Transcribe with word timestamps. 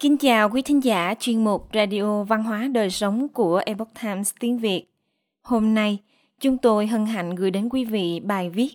Kính 0.00 0.16
chào 0.16 0.50
quý 0.50 0.62
thính 0.62 0.84
giả 0.84 1.14
chuyên 1.20 1.44
mục 1.44 1.68
Radio 1.74 2.24
Văn 2.24 2.44
hóa 2.44 2.68
Đời 2.72 2.90
Sống 2.90 3.28
của 3.28 3.62
Epoch 3.66 3.88
Times 4.02 4.32
tiếng 4.40 4.58
Việt. 4.58 4.84
Hôm 5.42 5.74
nay, 5.74 5.98
chúng 6.40 6.58
tôi 6.58 6.86
hân 6.86 7.06
hạnh 7.06 7.34
gửi 7.34 7.50
đến 7.50 7.68
quý 7.68 7.84
vị 7.84 8.20
bài 8.20 8.50
viết 8.50 8.74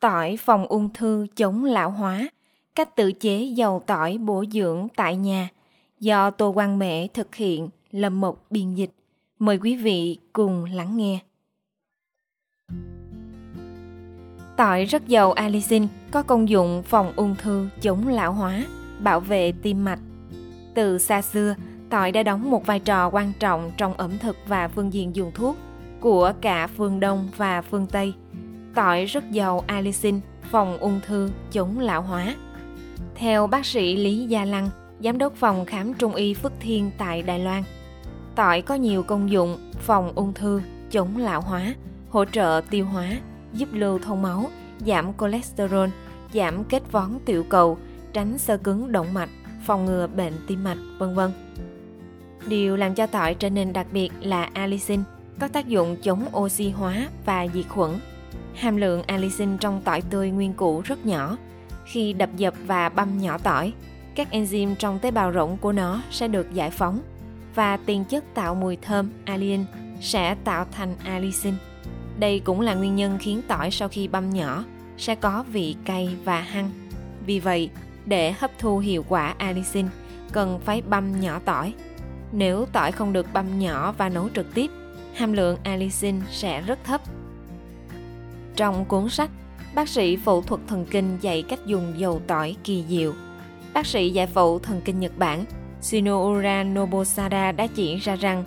Tỏi 0.00 0.36
phòng 0.36 0.66
ung 0.66 0.88
thư 0.94 1.26
chống 1.36 1.64
lão 1.64 1.90
hóa, 1.90 2.28
cách 2.74 2.96
tự 2.96 3.12
chế 3.12 3.42
dầu 3.42 3.82
tỏi 3.86 4.18
bổ 4.18 4.44
dưỡng 4.52 4.88
tại 4.96 5.16
nhà 5.16 5.48
do 6.00 6.30
Tô 6.30 6.52
Quang 6.52 6.78
Mễ 6.78 7.06
thực 7.06 7.34
hiện, 7.34 7.68
Lâm 7.90 8.20
một 8.20 8.50
biên 8.50 8.74
dịch. 8.74 8.90
Mời 9.38 9.58
quý 9.58 9.76
vị 9.76 10.18
cùng 10.32 10.64
lắng 10.64 10.96
nghe. 10.96 11.18
Tỏi 14.56 14.84
rất 14.84 15.08
giàu 15.08 15.32
allicin, 15.32 15.86
có 16.10 16.22
công 16.22 16.48
dụng 16.48 16.82
phòng 16.86 17.12
ung 17.16 17.34
thư, 17.38 17.68
chống 17.80 18.08
lão 18.08 18.32
hóa, 18.32 18.64
bảo 19.00 19.20
vệ 19.20 19.52
tim 19.62 19.84
mạch. 19.84 20.00
Từ 20.76 20.98
xa 20.98 21.22
xưa, 21.22 21.54
tỏi 21.90 22.12
đã 22.12 22.22
đóng 22.22 22.50
một 22.50 22.66
vai 22.66 22.80
trò 22.80 23.10
quan 23.10 23.32
trọng 23.38 23.72
trong 23.76 23.94
ẩm 23.94 24.18
thực 24.18 24.36
và 24.46 24.68
phương 24.68 24.92
diện 24.92 25.16
dùng 25.16 25.32
thuốc 25.34 25.56
của 26.00 26.32
cả 26.40 26.66
phương 26.66 27.00
Đông 27.00 27.28
và 27.36 27.62
phương 27.62 27.86
Tây. 27.86 28.14
Tỏi 28.74 29.04
rất 29.04 29.30
giàu 29.30 29.64
allicin, 29.66 30.20
phòng 30.50 30.78
ung 30.78 31.00
thư, 31.06 31.30
chống 31.52 31.78
lão 31.78 32.02
hóa. 32.02 32.34
Theo 33.14 33.46
bác 33.46 33.66
sĩ 33.66 33.96
Lý 33.96 34.26
Gia 34.26 34.44
Lăng, 34.44 34.70
giám 35.00 35.18
đốc 35.18 35.34
phòng 35.36 35.64
khám 35.64 35.94
trung 35.94 36.14
y 36.14 36.34
Phước 36.34 36.52
Thiên 36.60 36.90
tại 36.98 37.22
Đài 37.22 37.38
Loan, 37.38 37.62
tỏi 38.34 38.62
có 38.62 38.74
nhiều 38.74 39.02
công 39.02 39.30
dụng 39.30 39.72
phòng 39.78 40.12
ung 40.14 40.34
thư, 40.34 40.62
chống 40.90 41.16
lão 41.16 41.40
hóa, 41.40 41.74
hỗ 42.10 42.24
trợ 42.24 42.60
tiêu 42.70 42.86
hóa, 42.86 43.10
giúp 43.52 43.68
lưu 43.72 43.98
thông 43.98 44.22
máu, 44.22 44.50
giảm 44.86 45.12
cholesterol, 45.20 45.88
giảm 46.32 46.64
kết 46.64 46.92
vón 46.92 47.18
tiểu 47.24 47.44
cầu, 47.48 47.78
tránh 48.12 48.38
sơ 48.38 48.56
cứng 48.56 48.92
động 48.92 49.14
mạch, 49.14 49.30
phòng 49.66 49.84
ngừa 49.84 50.06
bệnh 50.06 50.32
tim 50.46 50.64
mạch, 50.64 50.78
vân 50.98 51.14
vân. 51.14 51.30
Điều 52.46 52.76
làm 52.76 52.94
cho 52.94 53.06
tỏi 53.06 53.34
trở 53.34 53.50
nên 53.50 53.72
đặc 53.72 53.86
biệt 53.92 54.12
là 54.20 54.50
allicin, 54.52 55.00
có 55.40 55.48
tác 55.48 55.68
dụng 55.68 55.96
chống 56.02 56.24
oxy 56.36 56.70
hóa 56.70 57.08
và 57.24 57.46
diệt 57.54 57.68
khuẩn. 57.68 57.90
Hàm 58.54 58.76
lượng 58.76 59.02
allicin 59.02 59.58
trong 59.58 59.80
tỏi 59.84 60.00
tươi 60.00 60.30
nguyên 60.30 60.52
củ 60.52 60.80
rất 60.80 61.06
nhỏ. 61.06 61.36
Khi 61.84 62.12
đập 62.12 62.30
dập 62.36 62.54
và 62.66 62.88
băm 62.88 63.18
nhỏ 63.18 63.38
tỏi, 63.38 63.72
các 64.14 64.28
enzyme 64.30 64.74
trong 64.74 64.98
tế 64.98 65.10
bào 65.10 65.32
rỗng 65.32 65.56
của 65.56 65.72
nó 65.72 66.02
sẽ 66.10 66.28
được 66.28 66.52
giải 66.52 66.70
phóng 66.70 67.00
và 67.54 67.76
tiền 67.76 68.04
chất 68.04 68.24
tạo 68.34 68.54
mùi 68.54 68.76
thơm 68.76 69.10
alien 69.24 69.64
sẽ 70.00 70.34
tạo 70.44 70.66
thành 70.72 70.94
allicin. 71.04 71.54
Đây 72.18 72.40
cũng 72.40 72.60
là 72.60 72.74
nguyên 72.74 72.96
nhân 72.96 73.18
khiến 73.20 73.42
tỏi 73.48 73.70
sau 73.70 73.88
khi 73.88 74.08
băm 74.08 74.30
nhỏ 74.30 74.64
sẽ 74.98 75.14
có 75.14 75.44
vị 75.52 75.76
cay 75.84 76.16
và 76.24 76.40
hăng. 76.40 76.70
Vì 77.26 77.40
vậy, 77.40 77.70
để 78.06 78.32
hấp 78.32 78.50
thu 78.58 78.78
hiệu 78.78 79.04
quả 79.08 79.34
allicin, 79.38 79.86
cần 80.32 80.60
phải 80.64 80.82
băm 80.82 81.20
nhỏ 81.20 81.40
tỏi. 81.44 81.74
Nếu 82.32 82.66
tỏi 82.72 82.92
không 82.92 83.12
được 83.12 83.26
băm 83.32 83.58
nhỏ 83.58 83.94
và 83.98 84.08
nấu 84.08 84.28
trực 84.34 84.54
tiếp, 84.54 84.70
hàm 85.14 85.32
lượng 85.32 85.58
allicin 85.62 86.20
sẽ 86.30 86.60
rất 86.60 86.78
thấp. 86.84 87.00
Trong 88.56 88.84
cuốn 88.84 89.08
sách, 89.08 89.30
bác 89.74 89.88
sĩ 89.88 90.16
phẫu 90.16 90.42
thuật 90.42 90.60
thần 90.66 90.86
kinh 90.90 91.18
dạy 91.20 91.42
cách 91.42 91.66
dùng 91.66 91.94
dầu 91.96 92.20
tỏi 92.26 92.56
kỳ 92.64 92.84
diệu. 92.88 93.12
Bác 93.74 93.86
sĩ 93.86 94.10
giải 94.10 94.26
phẫu 94.26 94.58
thần 94.58 94.80
kinh 94.84 95.00
Nhật 95.00 95.18
Bản 95.18 95.44
Shinoura 95.80 96.64
Nobosada 96.64 97.52
đã 97.52 97.66
chỉ 97.66 97.96
ra 97.96 98.16
rằng 98.16 98.44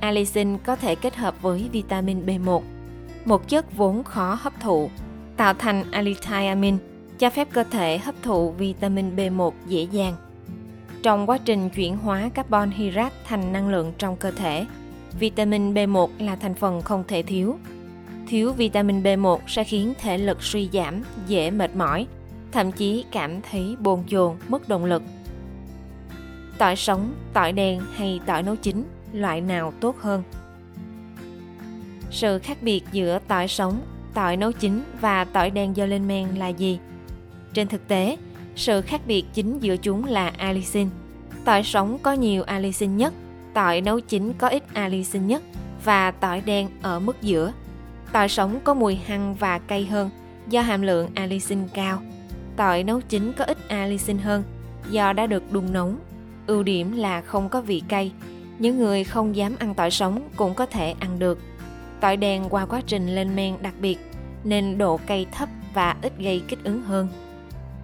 allicin 0.00 0.58
có 0.58 0.76
thể 0.76 0.94
kết 0.94 1.16
hợp 1.16 1.42
với 1.42 1.68
vitamin 1.72 2.26
B1, 2.26 2.62
một 3.24 3.48
chất 3.48 3.76
vốn 3.76 4.04
khó 4.04 4.38
hấp 4.40 4.60
thụ, 4.60 4.90
tạo 5.36 5.54
thành 5.54 5.90
alithiamin, 5.90 6.78
cho 7.18 7.30
phép 7.30 7.48
cơ 7.52 7.64
thể 7.70 7.98
hấp 7.98 8.14
thụ 8.22 8.50
vitamin 8.50 9.16
B1 9.16 9.52
dễ 9.66 9.82
dàng. 9.82 10.14
Trong 11.02 11.28
quá 11.30 11.38
trình 11.44 11.70
chuyển 11.70 11.96
hóa 11.96 12.30
carbon 12.34 12.70
hydrate 12.70 13.14
thành 13.24 13.52
năng 13.52 13.68
lượng 13.68 13.92
trong 13.98 14.16
cơ 14.16 14.30
thể, 14.30 14.66
vitamin 15.18 15.74
B1 15.74 16.08
là 16.18 16.36
thành 16.36 16.54
phần 16.54 16.82
không 16.82 17.04
thể 17.08 17.22
thiếu. 17.22 17.58
Thiếu 18.26 18.52
vitamin 18.52 19.02
B1 19.02 19.38
sẽ 19.46 19.64
khiến 19.64 19.94
thể 20.00 20.18
lực 20.18 20.42
suy 20.42 20.68
giảm, 20.72 21.02
dễ 21.26 21.50
mệt 21.50 21.76
mỏi, 21.76 22.06
thậm 22.52 22.72
chí 22.72 23.04
cảm 23.12 23.40
thấy 23.50 23.76
bồn 23.80 24.04
chồn, 24.08 24.36
mất 24.48 24.68
động 24.68 24.84
lực. 24.84 25.02
Tỏi 26.58 26.76
sống, 26.76 27.14
tỏi 27.32 27.52
đen 27.52 27.80
hay 27.94 28.20
tỏi 28.26 28.42
nấu 28.42 28.56
chín, 28.56 28.84
loại 29.12 29.40
nào 29.40 29.72
tốt 29.80 29.96
hơn? 30.00 30.22
Sự 32.10 32.38
khác 32.38 32.58
biệt 32.62 32.84
giữa 32.92 33.18
tỏi 33.28 33.48
sống, 33.48 33.80
tỏi 34.14 34.36
nấu 34.36 34.52
chín 34.52 34.82
và 35.00 35.24
tỏi 35.24 35.50
đen 35.50 35.76
do 35.76 35.86
lên 35.86 36.08
men 36.08 36.28
là 36.28 36.48
gì? 36.48 36.78
Trên 37.54 37.68
thực 37.68 37.88
tế, 37.88 38.16
sự 38.56 38.80
khác 38.80 39.00
biệt 39.06 39.24
chính 39.34 39.58
giữa 39.58 39.76
chúng 39.76 40.04
là 40.04 40.28
allicin. 40.28 40.88
Tỏi 41.44 41.62
sống 41.62 41.98
có 42.02 42.12
nhiều 42.12 42.42
allicin 42.42 42.96
nhất, 42.96 43.14
tỏi 43.54 43.80
nấu 43.80 44.00
chín 44.00 44.32
có 44.38 44.48
ít 44.48 44.62
allicin 44.74 45.26
nhất 45.26 45.42
và 45.84 46.10
tỏi 46.10 46.40
đen 46.40 46.68
ở 46.82 47.00
mức 47.00 47.22
giữa. 47.22 47.52
Tỏi 48.12 48.28
sống 48.28 48.60
có 48.64 48.74
mùi 48.74 48.94
hăng 48.94 49.34
và 49.34 49.58
cay 49.58 49.86
hơn 49.86 50.10
do 50.48 50.60
hàm 50.60 50.82
lượng 50.82 51.08
allicin 51.14 51.68
cao. 51.74 52.02
Tỏi 52.56 52.84
nấu 52.84 53.00
chín 53.00 53.32
có 53.32 53.44
ít 53.44 53.58
allicin 53.68 54.18
hơn 54.18 54.42
do 54.90 55.12
đã 55.12 55.26
được 55.26 55.52
đun 55.52 55.72
nóng. 55.72 55.98
Ưu 56.46 56.62
điểm 56.62 56.96
là 56.96 57.20
không 57.20 57.48
có 57.48 57.60
vị 57.60 57.82
cay. 57.88 58.12
Những 58.58 58.78
người 58.78 59.04
không 59.04 59.36
dám 59.36 59.56
ăn 59.58 59.74
tỏi 59.74 59.90
sống 59.90 60.28
cũng 60.36 60.54
có 60.54 60.66
thể 60.66 60.94
ăn 61.00 61.18
được. 61.18 61.38
Tỏi 62.00 62.16
đen 62.16 62.44
qua 62.50 62.66
quá 62.66 62.80
trình 62.86 63.14
lên 63.14 63.36
men 63.36 63.54
đặc 63.62 63.74
biệt 63.80 63.98
nên 64.44 64.78
độ 64.78 64.96
cay 65.06 65.26
thấp 65.32 65.48
và 65.74 65.96
ít 66.02 66.12
gây 66.18 66.42
kích 66.48 66.64
ứng 66.64 66.82
hơn. 66.82 67.08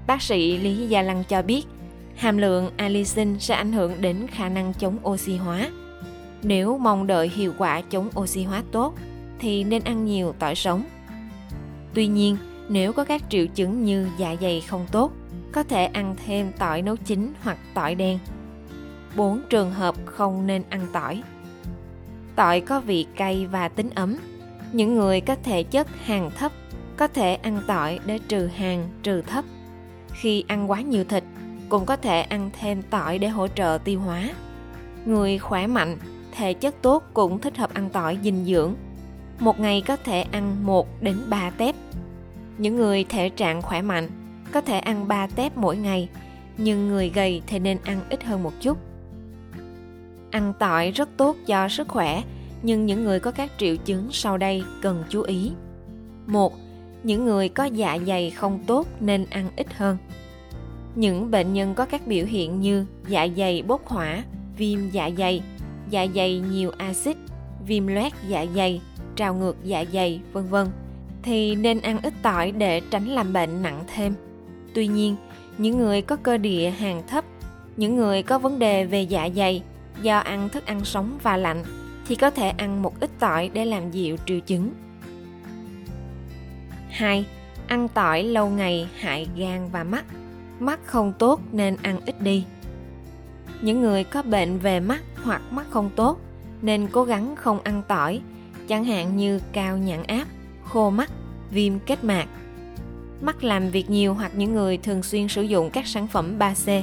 Bác 0.06 0.22
sĩ 0.22 0.58
Lý 0.58 0.88
Gia 0.88 1.02
Lăng 1.02 1.24
cho 1.28 1.42
biết, 1.42 1.66
hàm 2.16 2.38
lượng 2.38 2.70
allicin 2.76 3.38
sẽ 3.38 3.54
ảnh 3.54 3.72
hưởng 3.72 4.00
đến 4.00 4.26
khả 4.26 4.48
năng 4.48 4.74
chống 4.74 4.98
oxy 5.08 5.36
hóa. 5.36 5.70
Nếu 6.42 6.78
mong 6.78 7.06
đợi 7.06 7.28
hiệu 7.28 7.52
quả 7.58 7.80
chống 7.80 8.10
oxy 8.20 8.44
hóa 8.44 8.62
tốt, 8.72 8.94
thì 9.38 9.64
nên 9.64 9.84
ăn 9.84 10.04
nhiều 10.04 10.34
tỏi 10.38 10.54
sống. 10.54 10.84
Tuy 11.94 12.06
nhiên, 12.06 12.36
nếu 12.68 12.92
có 12.92 13.04
các 13.04 13.22
triệu 13.28 13.46
chứng 13.46 13.84
như 13.84 14.08
dạ 14.18 14.36
dày 14.40 14.60
không 14.60 14.86
tốt, 14.92 15.12
có 15.52 15.62
thể 15.62 15.84
ăn 15.84 16.16
thêm 16.26 16.52
tỏi 16.58 16.82
nấu 16.82 16.96
chín 16.96 17.32
hoặc 17.42 17.58
tỏi 17.74 17.94
đen. 17.94 18.18
4 19.16 19.40
trường 19.50 19.70
hợp 19.70 19.94
không 20.04 20.46
nên 20.46 20.62
ăn 20.68 20.86
tỏi. 20.92 21.22
Tỏi 22.36 22.60
có 22.60 22.80
vị 22.80 23.06
cay 23.16 23.46
và 23.46 23.68
tính 23.68 23.90
ấm. 23.94 24.16
Những 24.72 24.94
người 24.94 25.20
có 25.20 25.36
thể 25.42 25.62
chất 25.62 25.88
hàng 26.04 26.30
thấp 26.38 26.52
có 26.96 27.08
thể 27.08 27.34
ăn 27.34 27.60
tỏi 27.66 27.98
để 28.06 28.18
trừ 28.28 28.46
hàng, 28.46 28.88
trừ 29.02 29.22
thấp. 29.22 29.44
Khi 30.14 30.44
ăn 30.48 30.70
quá 30.70 30.80
nhiều 30.80 31.04
thịt, 31.04 31.24
cũng 31.68 31.86
có 31.86 31.96
thể 31.96 32.20
ăn 32.20 32.50
thêm 32.60 32.82
tỏi 32.90 33.18
để 33.18 33.28
hỗ 33.28 33.48
trợ 33.48 33.78
tiêu 33.84 34.00
hóa. 34.00 34.30
Người 35.04 35.38
khỏe 35.38 35.66
mạnh, 35.66 35.96
thể 36.32 36.54
chất 36.54 36.74
tốt 36.82 37.02
cũng 37.14 37.40
thích 37.40 37.56
hợp 37.56 37.74
ăn 37.74 37.90
tỏi 37.90 38.18
dinh 38.22 38.44
dưỡng. 38.44 38.74
Một 39.38 39.60
ngày 39.60 39.82
có 39.86 39.96
thể 39.96 40.22
ăn 40.22 40.66
1 40.66 41.02
đến 41.02 41.16
3 41.28 41.50
tép. 41.50 41.74
Những 42.58 42.76
người 42.76 43.04
thể 43.08 43.28
trạng 43.28 43.62
khỏe 43.62 43.82
mạnh 43.82 44.08
có 44.52 44.60
thể 44.60 44.78
ăn 44.78 45.08
3 45.08 45.26
tép 45.26 45.56
mỗi 45.56 45.76
ngày, 45.76 46.08
nhưng 46.58 46.88
người 46.88 47.10
gầy 47.14 47.42
thì 47.46 47.58
nên 47.58 47.78
ăn 47.84 48.00
ít 48.10 48.24
hơn 48.24 48.42
một 48.42 48.52
chút. 48.60 48.78
Ăn 50.30 50.52
tỏi 50.58 50.90
rất 50.90 51.08
tốt 51.16 51.36
cho 51.46 51.68
sức 51.68 51.88
khỏe, 51.88 52.22
nhưng 52.62 52.86
những 52.86 53.04
người 53.04 53.20
có 53.20 53.30
các 53.30 53.50
triệu 53.58 53.76
chứng 53.76 54.08
sau 54.12 54.38
đây 54.38 54.62
cần 54.82 55.04
chú 55.08 55.22
ý. 55.22 55.52
một 56.26 56.52
những 57.04 57.24
người 57.24 57.48
có 57.48 57.64
dạ 57.64 57.98
dày 58.06 58.30
không 58.30 58.58
tốt 58.66 58.86
nên 59.00 59.26
ăn 59.30 59.50
ít 59.56 59.74
hơn. 59.74 59.96
Những 60.94 61.30
bệnh 61.30 61.52
nhân 61.52 61.74
có 61.74 61.84
các 61.84 62.06
biểu 62.06 62.26
hiện 62.26 62.60
như 62.60 62.86
dạ 63.08 63.28
dày 63.36 63.62
bốc 63.62 63.86
hỏa, 63.86 64.24
viêm 64.56 64.90
dạ 64.90 65.10
dày, 65.18 65.42
dạ 65.90 66.06
dày 66.14 66.38
nhiều 66.38 66.70
axit, 66.78 67.16
viêm 67.66 67.86
loét 67.86 68.12
dạ 68.28 68.46
dày, 68.54 68.80
trào 69.16 69.34
ngược 69.34 69.56
dạ 69.64 69.84
dày, 69.92 70.20
vân 70.32 70.48
vân 70.48 70.66
thì 71.22 71.54
nên 71.54 71.80
ăn 71.80 71.98
ít 72.02 72.14
tỏi 72.22 72.52
để 72.52 72.80
tránh 72.90 73.08
làm 73.08 73.32
bệnh 73.32 73.62
nặng 73.62 73.84
thêm. 73.94 74.14
Tuy 74.74 74.86
nhiên, 74.86 75.16
những 75.58 75.78
người 75.78 76.02
có 76.02 76.16
cơ 76.16 76.36
địa 76.36 76.70
hàng 76.70 77.02
thấp, 77.06 77.24
những 77.76 77.96
người 77.96 78.22
có 78.22 78.38
vấn 78.38 78.58
đề 78.58 78.84
về 78.84 79.02
dạ 79.02 79.28
dày 79.36 79.62
do 80.02 80.18
ăn 80.18 80.48
thức 80.48 80.66
ăn 80.66 80.84
sống 80.84 81.18
và 81.22 81.36
lạnh 81.36 81.64
thì 82.06 82.14
có 82.14 82.30
thể 82.30 82.48
ăn 82.48 82.82
một 82.82 83.00
ít 83.00 83.10
tỏi 83.18 83.50
để 83.52 83.64
làm 83.64 83.90
dịu 83.90 84.16
triệu 84.26 84.40
chứng. 84.40 84.70
2. 86.94 87.26
Ăn 87.66 87.88
tỏi 87.88 88.22
lâu 88.22 88.48
ngày 88.50 88.88
hại 88.98 89.28
gan 89.36 89.68
và 89.72 89.84
mắt. 89.84 90.04
Mắt 90.58 90.80
không 90.86 91.12
tốt 91.18 91.40
nên 91.52 91.76
ăn 91.82 92.00
ít 92.06 92.20
đi. 92.20 92.44
Những 93.60 93.80
người 93.80 94.04
có 94.04 94.22
bệnh 94.22 94.58
về 94.58 94.80
mắt 94.80 95.02
hoặc 95.22 95.42
mắt 95.50 95.66
không 95.70 95.90
tốt 95.96 96.18
nên 96.62 96.88
cố 96.92 97.04
gắng 97.04 97.36
không 97.36 97.60
ăn 97.64 97.82
tỏi, 97.88 98.20
chẳng 98.68 98.84
hạn 98.84 99.16
như 99.16 99.40
cao 99.52 99.76
nhãn 99.76 100.02
áp, 100.02 100.24
khô 100.64 100.90
mắt, 100.90 101.10
viêm 101.50 101.78
kết 101.78 102.04
mạc. 102.04 102.26
Mắt 103.20 103.44
làm 103.44 103.70
việc 103.70 103.90
nhiều 103.90 104.14
hoặc 104.14 104.32
những 104.34 104.54
người 104.54 104.76
thường 104.76 105.02
xuyên 105.02 105.28
sử 105.28 105.42
dụng 105.42 105.70
các 105.70 105.86
sản 105.86 106.06
phẩm 106.06 106.38
3C. 106.38 106.82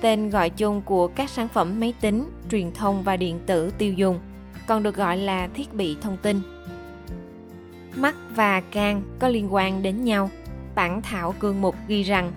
Tên 0.00 0.30
gọi 0.30 0.50
chung 0.50 0.82
của 0.82 1.08
các 1.08 1.30
sản 1.30 1.48
phẩm 1.48 1.80
máy 1.80 1.94
tính, 2.00 2.30
truyền 2.50 2.72
thông 2.72 3.02
và 3.02 3.16
điện 3.16 3.40
tử 3.46 3.70
tiêu 3.78 3.92
dùng, 3.92 4.20
còn 4.66 4.82
được 4.82 4.96
gọi 4.96 5.16
là 5.16 5.48
thiết 5.54 5.74
bị 5.74 5.96
thông 6.00 6.16
tin 6.16 6.40
mắt 7.96 8.14
và 8.34 8.60
can 8.60 9.02
có 9.18 9.28
liên 9.28 9.54
quan 9.54 9.82
đến 9.82 10.04
nhau. 10.04 10.30
Bản 10.74 11.02
thảo 11.02 11.34
cương 11.40 11.60
mục 11.60 11.74
ghi 11.88 12.02
rằng 12.02 12.32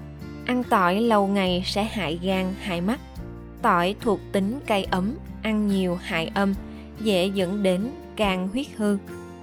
ăn 0.45 0.63
tỏi 0.63 1.01
lâu 1.01 1.27
ngày 1.27 1.63
sẽ 1.65 1.83
hại 1.83 2.19
gan, 2.23 2.53
hại 2.61 2.81
mắt. 2.81 2.99
Tỏi 3.61 3.95
thuộc 4.01 4.19
tính 4.31 4.59
cay 4.65 4.83
ấm, 4.83 5.13
ăn 5.41 5.67
nhiều 5.67 5.95
hại 5.95 6.31
âm, 6.33 6.53
dễ 6.99 7.27
dẫn 7.27 7.63
đến 7.63 7.91
can 8.15 8.47
huyết 8.47 8.67
hư, 8.77 8.97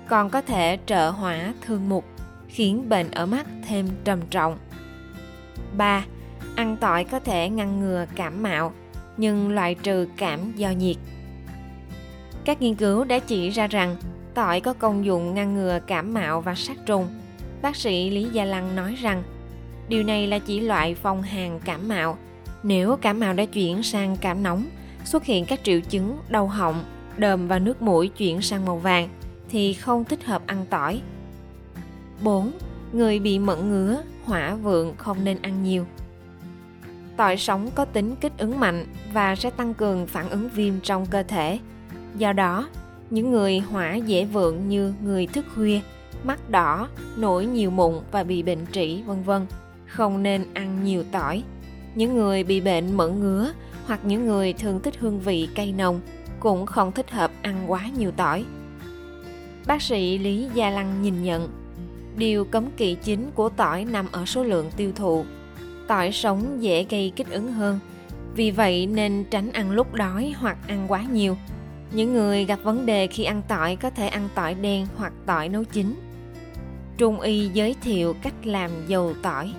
còn 0.09 0.31
có 0.31 0.43
thể 0.43 0.79
trợ 0.87 1.11
hỏa 1.11 1.55
thương 1.67 1.89
mục, 1.89 2.05
khiến 2.49 2.89
bệnh 2.89 3.11
ở 3.11 3.27
mắt 3.27 3.47
thêm 3.69 3.89
trầm 4.05 4.21
trọng. 4.31 4.59
3. 5.77 6.05
Ăn 6.57 6.77
tỏi 6.81 7.05
có 7.05 7.21
thể 7.21 7.49
ngăn 7.49 7.81
ngừa 7.81 8.07
cảm 8.15 8.43
mạo, 8.43 8.73
nhưng 9.17 9.51
loại 9.51 9.75
trừ 9.75 10.09
cảm 10.17 10.53
do 10.57 10.71
nhiệt. 10.71 10.97
Các 12.45 12.63
nghiên 12.63 12.75
cứu 12.75 13.05
đã 13.05 13.19
chỉ 13.19 13.51
ra 13.51 13.67
rằng 13.67 13.97
tỏi 14.35 14.61
có 14.61 14.73
công 14.73 15.05
dụng 15.05 15.35
ngăn 15.35 15.55
ngừa 15.55 15.79
cảm 15.87 16.15
mạo 16.15 16.41
và 16.41 16.55
sát 16.55 16.77
trùng. 16.87 17.09
Bác 17.63 17.77
sĩ 17.77 18.11
Lý 18.11 18.25
Gia 18.33 18.45
Lăng 18.45 18.77
nói 18.77 18.95
rằng 19.03 19.23
điều 19.89 20.03
này 20.03 20.27
là 20.27 20.39
chỉ 20.39 20.61
loại 20.61 20.95
phong 20.95 21.23
hàn 21.23 21.61
cảm 21.65 21.89
mạo. 21.89 22.19
Nếu 22.63 22.97
cảm 23.01 23.21
mạo 23.21 23.35
đã 23.35 23.45
chuyển 23.45 23.83
sang 23.83 24.17
cảm 24.21 24.43
nóng, 24.43 24.67
xuất 25.05 25.25
hiện 25.25 25.45
các 25.45 25.61
triệu 25.65 25.81
chứng 25.81 26.19
đau 26.29 26.47
họng, 26.47 26.85
đờm 27.17 27.49
và 27.49 27.59
nước 27.59 27.83
mũi 27.83 28.09
chuyển 28.09 28.43
sang 28.43 28.65
màu 28.65 28.77
vàng 28.77 29.09
thì 29.49 29.73
không 29.73 30.05
thích 30.05 30.25
hợp 30.25 30.43
ăn 30.47 30.67
tỏi. 30.71 31.01
4. 32.23 32.53
Người 32.93 33.19
bị 33.19 33.39
mẫn 33.39 33.71
ngứa, 33.71 34.03
hỏa 34.25 34.55
vượng 34.55 34.95
không 34.97 35.25
nên 35.25 35.43
ăn 35.43 35.63
nhiều. 35.63 35.87
Tỏi 37.17 37.37
sống 37.37 37.71
có 37.75 37.85
tính 37.85 38.17
kích 38.17 38.33
ứng 38.39 38.61
mạnh 38.61 38.87
và 39.13 39.37
sẽ 39.37 39.51
tăng 39.51 39.75
cường 39.75 40.07
phản 40.07 40.31
ứng 40.31 40.49
viêm 40.49 40.81
trong 40.81 41.07
cơ 41.07 41.23
thể. 41.23 41.59
Do 42.17 42.33
đó, 42.33 42.69
những 43.13 43.31
người 43.31 43.59
hỏa 43.59 43.95
dễ 43.95 44.25
vượng 44.25 44.69
như 44.69 44.95
người 45.05 45.27
thức 45.27 45.47
khuya, 45.55 45.81
mắt 46.25 46.51
đỏ, 46.51 46.89
nổi 47.17 47.47
nhiều 47.47 47.71
mụn 47.71 47.95
và 48.13 48.23
bị 48.23 48.43
bệnh 48.43 48.67
trĩ 48.73 49.03
vân 49.03 49.23
vân 49.23 49.47
không 49.87 50.23
nên 50.23 50.45
ăn 50.55 50.85
nhiều 50.85 51.05
tỏi. 51.13 51.43
Những 51.95 52.15
người 52.15 52.45
bị 52.45 52.61
bệnh 52.61 52.97
mẫn 52.97 53.21
ngứa 53.21 53.53
hoặc 53.87 54.01
những 54.05 54.27
người 54.27 54.53
thường 54.53 54.81
thích 54.83 54.95
hương 54.99 55.21
vị 55.21 55.49
cay 55.55 55.73
nồng 55.73 56.01
cũng 56.41 56.67
không 56.67 56.93
thích 56.93 57.11
hợp 57.11 57.31
ăn 57.43 57.65
quá 57.67 57.91
nhiều 57.99 58.11
tỏi. 58.11 58.45
Bác 59.67 59.83
sĩ 59.83 60.19
Lý 60.19 60.49
Gia 60.55 60.71
Lăng 60.71 61.03
nhìn 61.03 61.23
nhận, 61.23 61.49
điều 62.17 62.45
cấm 62.45 62.71
kỵ 62.77 62.95
chính 62.95 63.31
của 63.35 63.49
tỏi 63.49 63.85
nằm 63.85 64.07
ở 64.13 64.27
số 64.27 64.45
lượng 64.45 64.71
tiêu 64.77 64.93
thụ. 64.97 65.25
Tỏi 65.89 66.13
sống 66.13 66.63
dễ 66.63 66.87
gây 66.91 67.13
kích 67.17 67.31
ứng 67.31 67.53
hơn, 67.53 67.79
vì 68.35 68.51
vậy 68.51 68.87
nên 68.87 69.25
tránh 69.31 69.53
ăn 69.53 69.71
lúc 69.71 69.95
đói 69.95 70.35
hoặc 70.39 70.57
ăn 70.67 70.85
quá 70.89 71.03
nhiều. 71.13 71.37
Những 71.95 72.15
người 72.15 72.45
gặp 72.45 72.59
vấn 72.63 72.87
đề 72.87 73.07
khi 73.07 73.25
ăn 73.25 73.43
tỏi 73.49 73.77
có 73.77 73.91
thể 73.91 74.09
ăn 74.09 74.29
tỏi 74.35 74.55
đen 74.55 74.87
hoặc 74.97 75.13
tỏi 75.27 75.49
nấu 75.49 75.65
chín. 75.65 75.95
Trung 76.99 77.21
y 77.21 77.49
giới 77.49 77.75
thiệu 77.83 78.15
cách 78.23 78.35
làm 78.45 78.71
dầu 78.87 79.15
tỏi. 79.23 79.53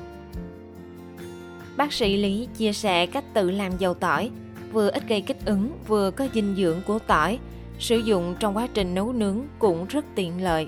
Bác 1.78 1.94
sĩ 1.94 2.18
Lý 2.18 2.48
chia 2.58 2.74
sẻ 2.74 3.06
cách 3.06 3.24
tự 3.34 3.52
làm 3.52 3.78
dầu 3.78 3.94
tỏi, 3.94 4.30
vừa 4.72 4.90
ít 4.90 5.04
gây 5.08 5.22
kích 5.22 5.46
ứng, 5.46 5.72
vừa 5.88 6.12
có 6.12 6.28
dinh 6.34 6.56
dưỡng 6.56 6.82
của 6.88 7.00
tỏi, 7.00 7.40
sử 7.80 7.98
dụng 7.98 8.36
trong 8.40 8.58
quá 8.58 8.68
trình 8.74 8.96
nấu 8.96 9.14
nướng 9.14 9.42
cũng 9.60 9.86
rất 9.86 10.06
tiện 10.16 10.44
lợi. 10.44 10.68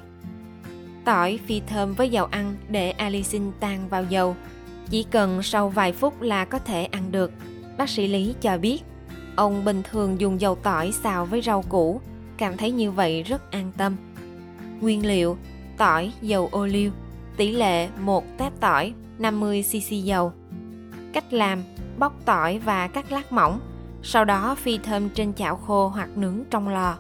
Tỏi 1.06 1.40
phi 1.48 1.62
thơm 1.68 1.94
với 1.94 2.10
dầu 2.10 2.26
ăn 2.26 2.56
để 2.70 2.92
allicin 2.92 3.52
tan 3.60 3.90
vào 3.90 4.04
dầu. 4.04 4.36
Chỉ 4.90 5.06
cần 5.12 5.44
sau 5.44 5.70
vài 5.70 5.92
phút 5.92 6.22
là 6.22 6.46
có 6.46 6.60
thể 6.60 6.86
ăn 6.86 7.12
được. 7.12 7.32
Bác 7.78 7.90
sĩ 7.90 8.08
Lý 8.08 8.36
cho 8.42 8.58
biết, 8.58 8.84
ông 9.36 9.66
bình 9.66 9.84
thường 9.92 10.22
dùng 10.22 10.42
dầu 10.42 10.56
tỏi 10.56 10.92
xào 10.92 11.26
với 11.26 11.42
rau 11.42 11.62
củ, 11.62 12.02
cảm 12.38 12.58
thấy 12.58 12.72
như 12.72 12.92
vậy 12.92 13.24
rất 13.24 13.52
an 13.52 13.72
tâm. 13.78 13.96
Nguyên 14.82 15.06
liệu: 15.06 15.38
tỏi, 15.78 16.12
dầu 16.22 16.50
ô 16.52 16.66
liu, 16.66 16.92
tỷ 17.38 17.52
lệ 17.52 17.88
1 18.00 18.24
tép 18.38 18.60
tỏi, 18.60 18.94
50 19.18 19.64
cc 19.72 19.90
dầu. 19.90 20.32
Cách 21.14 21.34
làm: 21.34 21.64
bóc 22.00 22.14
tỏi 22.26 22.60
và 22.60 22.88
cắt 22.88 23.12
lát 23.12 23.32
mỏng, 23.32 23.60
sau 24.04 24.26
đó 24.26 24.56
phi 24.56 24.78
thơm 24.78 25.10
trên 25.10 25.34
chảo 25.34 25.56
khô 25.56 25.88
hoặc 25.88 26.10
nướng 26.18 26.44
trong 26.50 26.68
lò. 26.68 26.98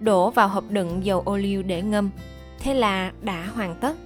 Đổ 0.00 0.30
vào 0.30 0.48
hộp 0.48 0.64
đựng 0.70 1.04
dầu 1.04 1.20
ô 1.20 1.36
liu 1.36 1.62
để 1.62 1.82
ngâm. 1.82 2.10
Thế 2.58 2.74
là 2.74 3.12
đã 3.22 3.46
hoàn 3.54 3.74
tất. 3.80 3.96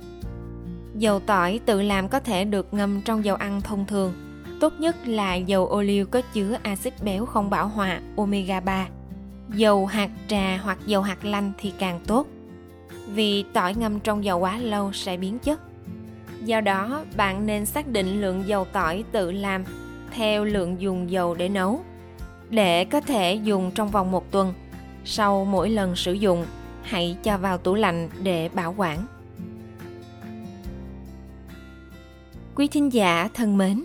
Dầu 0.94 1.20
tỏi 1.20 1.60
tự 1.66 1.82
làm 1.82 2.08
có 2.08 2.20
thể 2.20 2.44
được 2.44 2.74
ngâm 2.74 3.00
trong 3.02 3.24
dầu 3.24 3.36
ăn 3.36 3.60
thông 3.60 3.86
thường. 3.86 4.12
Tốt 4.60 4.72
nhất 4.78 4.96
là 5.06 5.34
dầu 5.34 5.66
ô 5.66 5.82
liu 5.82 6.06
có 6.06 6.20
chứa 6.32 6.58
axit 6.62 7.02
béo 7.02 7.26
không 7.26 7.50
bão 7.50 7.68
hòa 7.68 8.00
omega 8.16 8.60
3. 8.60 8.88
Dầu 9.54 9.86
hạt 9.86 10.10
trà 10.28 10.56
hoặc 10.62 10.78
dầu 10.86 11.02
hạt 11.02 11.24
lanh 11.24 11.52
thì 11.58 11.72
càng 11.78 12.00
tốt. 12.06 12.26
Vì 13.08 13.44
tỏi 13.52 13.74
ngâm 13.74 14.00
trong 14.00 14.24
dầu 14.24 14.38
quá 14.38 14.58
lâu 14.58 14.92
sẽ 14.92 15.16
biến 15.16 15.38
chất 15.38 15.60
Do 16.44 16.60
đó, 16.60 17.04
bạn 17.16 17.46
nên 17.46 17.66
xác 17.66 17.88
định 17.88 18.20
lượng 18.20 18.42
dầu 18.46 18.64
tỏi 18.64 19.04
tự 19.12 19.32
làm 19.32 19.64
theo 20.10 20.44
lượng 20.44 20.80
dùng 20.80 21.10
dầu 21.10 21.34
để 21.34 21.48
nấu. 21.48 21.80
Để 22.50 22.84
có 22.84 23.00
thể 23.00 23.34
dùng 23.34 23.70
trong 23.74 23.90
vòng 23.90 24.10
một 24.10 24.30
tuần, 24.30 24.54
sau 25.04 25.44
mỗi 25.44 25.70
lần 25.70 25.96
sử 25.96 26.12
dụng, 26.12 26.46
hãy 26.82 27.16
cho 27.22 27.38
vào 27.38 27.58
tủ 27.58 27.74
lạnh 27.74 28.08
để 28.22 28.48
bảo 28.48 28.74
quản. 28.76 29.06
Quý 32.54 32.68
thính 32.68 32.92
giả 32.92 33.28
thân 33.34 33.58
mến, 33.58 33.84